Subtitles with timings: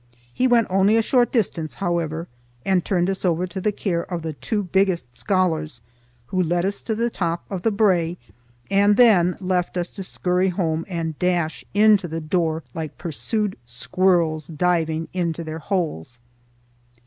[0.33, 2.27] He went only a short distance, however,
[2.65, 5.79] and turned us over to the care of the two biggest scholars,
[6.25, 8.17] who led us to the top of the Brae
[8.71, 14.47] and then left us to scurry home and dash into the door like pursued squirrels
[14.47, 16.19] diving into their holes.